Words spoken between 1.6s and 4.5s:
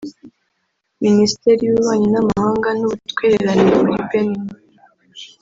y’Ububanyi n’Amahanga n’Ubutwererane muri Benin